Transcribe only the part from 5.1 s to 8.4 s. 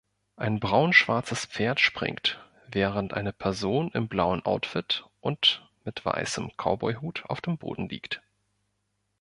und mit weißem Cowboyhut auf dem Boden liegt